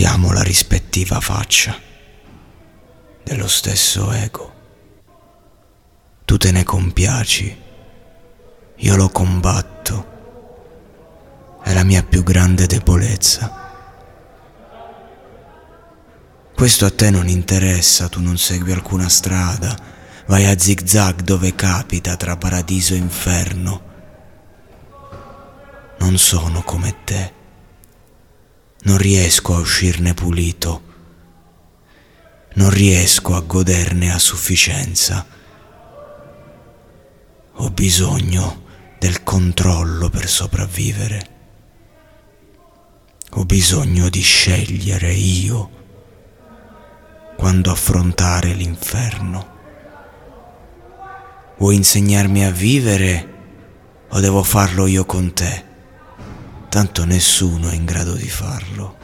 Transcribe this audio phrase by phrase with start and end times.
[0.00, 1.78] Siamo la rispettiva faccia
[3.22, 4.54] dello stesso ego.
[6.24, 7.60] Tu te ne compiaci,
[8.76, 10.06] io lo combatto.
[11.62, 13.72] È la mia più grande debolezza.
[16.54, 19.76] Questo a te non interessa, tu non segui alcuna strada,
[20.28, 23.82] vai a zig zag dove capita tra paradiso e inferno.
[25.98, 27.39] Non sono come te
[28.82, 30.82] non riesco a uscirne pulito,
[32.54, 35.26] non riesco a goderne a sufficienza.
[37.54, 38.64] Ho bisogno
[38.98, 41.28] del controllo per sopravvivere.
[43.34, 45.78] Ho bisogno di scegliere io
[47.36, 49.58] quando affrontare l'inferno.
[51.58, 53.34] Vuoi insegnarmi a vivere
[54.08, 55.69] o devo farlo io con te?
[56.70, 58.96] Tanto nessuno è in grado di farlo.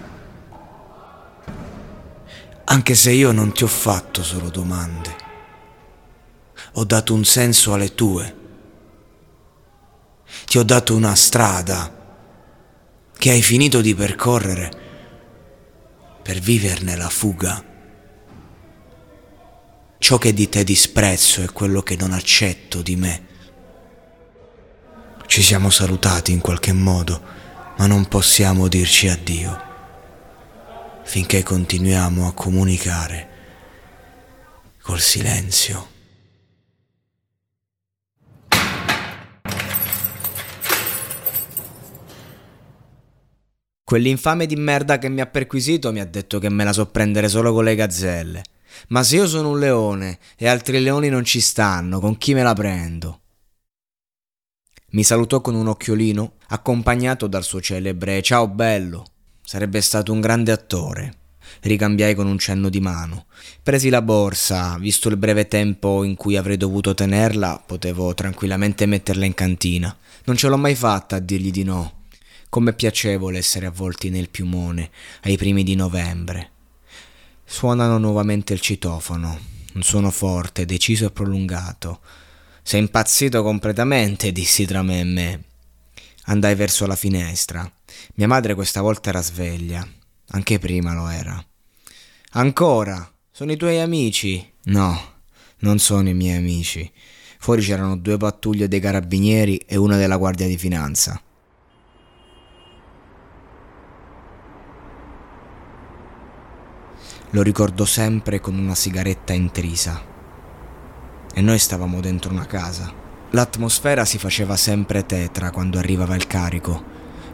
[2.64, 5.16] Anche se io non ti ho fatto solo domande,
[6.74, 8.36] ho dato un senso alle tue,
[10.46, 11.92] ti ho dato una strada
[13.18, 14.70] che hai finito di percorrere
[16.22, 17.64] per viverne la fuga.
[19.98, 23.26] Ciò che di te disprezzo è quello che non accetto di me.
[25.26, 27.36] Ci siamo salutati in qualche modo
[27.76, 29.64] ma non possiamo dirci addio
[31.04, 33.28] finché continuiamo a comunicare
[34.82, 35.94] col silenzio.
[43.84, 47.28] Quell'infame di merda che mi ha perquisito mi ha detto che me la so prendere
[47.28, 48.42] solo con le gazzelle.
[48.88, 52.42] Ma se io sono un leone e altri leoni non ci stanno, con chi me
[52.42, 53.20] la prendo?
[54.90, 59.04] Mi salutò con un occhiolino, accompagnato dal suo celebre Ciao bello.
[59.42, 61.14] Sarebbe stato un grande attore.
[61.60, 63.26] Ricambiai con un cenno di mano.
[63.64, 69.24] Presi la borsa, visto il breve tempo in cui avrei dovuto tenerla, potevo tranquillamente metterla
[69.24, 69.94] in cantina.
[70.24, 72.04] Non ce l'ho mai fatta a dirgli di no.
[72.48, 74.90] Com'è piacevole essere avvolti nel piumone
[75.22, 76.50] ai primi di novembre.
[77.44, 79.36] Suonano nuovamente il citofono,
[79.74, 82.00] un suono forte, deciso e prolungato.
[82.66, 85.44] Sei impazzito completamente, dissi tra me e me.
[86.24, 87.64] Andai verso la finestra.
[88.14, 89.86] Mia madre questa volta era sveglia.
[90.30, 91.40] Anche prima lo era.
[92.30, 93.08] Ancora?
[93.30, 94.44] Sono i tuoi amici?
[94.64, 95.00] No,
[95.58, 96.90] non sono i miei amici.
[97.38, 101.22] Fuori c'erano due pattuglie dei carabinieri e una della guardia di finanza.
[107.30, 110.14] Lo ricordo sempre con una sigaretta intrisa
[111.38, 112.90] e noi stavamo dentro una casa.
[113.32, 116.82] L'atmosfera si faceva sempre tetra quando arrivava il carico,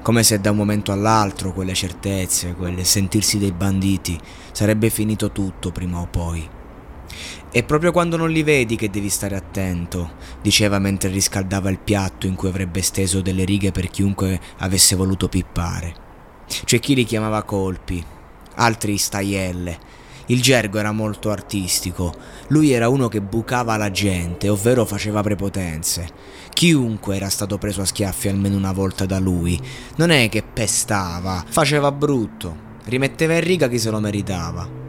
[0.02, 4.18] come se da un momento all'altro quelle certezze, quel sentirsi dei banditi,
[4.50, 6.48] sarebbe finito tutto prima o poi.
[7.52, 12.26] E proprio quando non li vedi che devi stare attento, diceva mentre riscaldava il piatto
[12.26, 15.94] in cui avrebbe steso delle righe per chiunque avesse voluto pippare.
[16.64, 18.04] C'è chi li chiamava colpi,
[18.56, 19.78] altri staielle,
[20.32, 22.14] il gergo era molto artistico,
[22.48, 26.08] lui era uno che bucava la gente, ovvero faceva prepotenze.
[26.48, 29.60] Chiunque era stato preso a schiaffi almeno una volta da lui,
[29.96, 34.81] non è che pestava, faceva brutto, rimetteva in riga chi se lo meritava.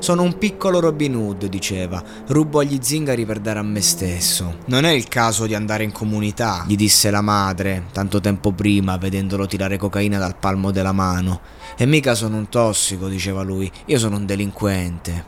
[0.00, 2.02] Sono un piccolo Robin Hood, diceva.
[2.28, 4.60] Rubo agli zingari per dare a me stesso.
[4.64, 8.96] Non è il caso di andare in comunità, gli disse la madre, tanto tempo prima,
[8.96, 11.42] vedendolo tirare cocaina dal palmo della mano.
[11.76, 13.70] E mica sono un tossico, diceva lui.
[13.86, 15.24] Io sono un delinquente.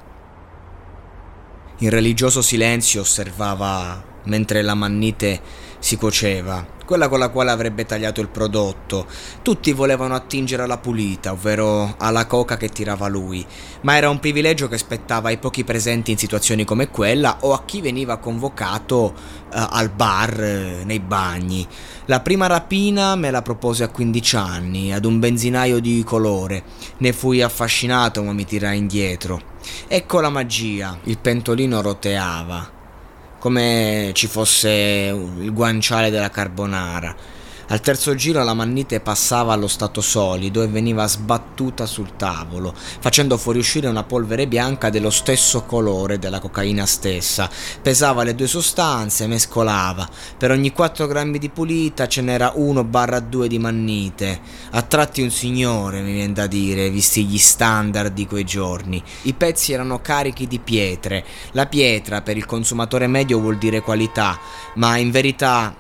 [1.81, 5.41] In religioso silenzio osservava mentre la mannite
[5.83, 9.05] si cuoceva, quella con la quale avrebbe tagliato il prodotto.
[9.43, 13.45] Tutti volevano attingere alla pulita, ovvero alla coca che tirava lui,
[13.81, 17.65] ma era un privilegio che spettava ai pochi presenti in situazioni come quella o a
[17.65, 19.13] chi veniva convocato uh,
[19.51, 21.67] al bar, uh, nei bagni.
[22.05, 26.63] La prima rapina me la propose a 15 anni, ad un benzinaio di colore.
[26.99, 29.41] Ne fui affascinato, ma mi tirai indietro.
[29.89, 32.81] Ecco la magia, il pentolino roteava
[33.43, 37.13] come ci fosse il guanciale della carbonara.
[37.73, 43.39] Al terzo giro la mannite passava allo stato solido e veniva sbattuta sul tavolo, facendo
[43.39, 47.49] fuoriuscire una polvere bianca dello stesso colore della cocaina stessa.
[47.81, 50.07] Pesava le due sostanze, mescolava.
[50.37, 54.41] Per ogni 4 grammi di pulita ce n'era 1-2 di mannite.
[54.73, 59.03] A tratti un signore, mi viene da dire, visti gli standard di quei giorni.
[59.23, 61.25] I pezzi erano carichi di pietre.
[61.53, 64.39] La pietra per il consumatore medio vuol dire qualità,
[64.75, 65.75] ma in verità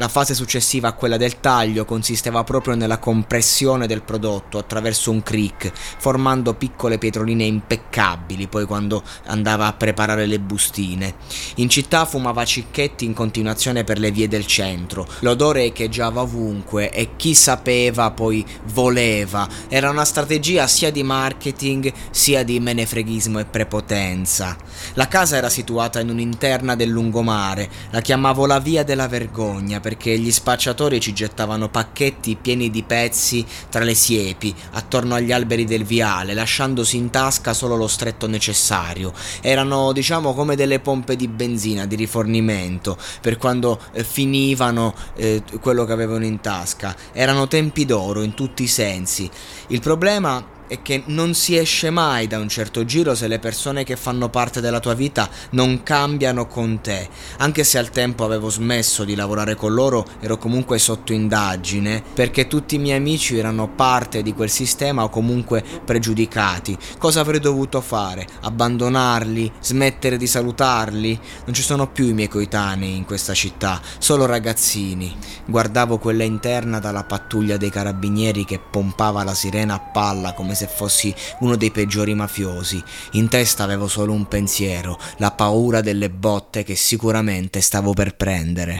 [0.00, 5.22] la fase successiva a quella del taglio consisteva proprio nella compressione del prodotto attraverso un
[5.22, 11.16] crick, formando piccole pietroline impeccabili poi quando andava a preparare le bustine.
[11.56, 17.16] In città fumava cicchetti in continuazione per le vie del centro, l'odore echeggiava ovunque e
[17.16, 18.42] chi sapeva poi
[18.72, 19.46] voleva.
[19.68, 24.56] Era una strategia sia di marketing sia di menefreghismo e prepotenza.
[24.94, 30.16] La casa era situata in un'interna del lungomare, la chiamavo la via della vergogna perché
[30.16, 35.82] gli spacciatori ci gettavano pacchetti pieni di pezzi tra le siepi, attorno agli alberi del
[35.82, 39.12] viale, lasciandosi in tasca solo lo stretto necessario.
[39.40, 45.84] Erano, diciamo, come delle pompe di benzina, di rifornimento, per quando eh, finivano eh, quello
[45.84, 46.94] che avevano in tasca.
[47.10, 49.28] Erano tempi d'oro in tutti i sensi.
[49.68, 53.82] Il problema è che non si esce mai da un certo giro se le persone
[53.82, 57.08] che fanno parte della tua vita non cambiano con te.
[57.38, 62.46] Anche se al tempo avevo smesso di lavorare con loro, ero comunque sotto indagine perché
[62.46, 66.78] tutti i miei amici erano parte di quel sistema o comunque pregiudicati.
[66.98, 68.24] Cosa avrei dovuto fare?
[68.42, 69.50] Abbandonarli?
[69.60, 71.18] Smettere di salutarli?
[71.46, 75.16] Non ci sono più i miei coetanei in questa città, solo ragazzini.
[75.46, 80.66] Guardavo quella interna dalla pattuglia dei carabinieri che pompava la sirena a palla come se
[80.66, 82.82] fossi uno dei peggiori mafiosi.
[83.12, 88.78] In testa avevo solo un pensiero, la paura delle botte che sicuramente stavo per prendere.